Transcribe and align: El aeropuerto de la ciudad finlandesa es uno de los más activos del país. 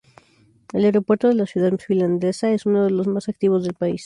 El 0.73 0.85
aeropuerto 0.85 1.27
de 1.27 1.35
la 1.35 1.45
ciudad 1.45 1.77
finlandesa 1.77 2.49
es 2.51 2.65
uno 2.65 2.83
de 2.85 2.89
los 2.89 3.05
más 3.05 3.29
activos 3.29 3.61
del 3.65 3.75
país. 3.75 3.99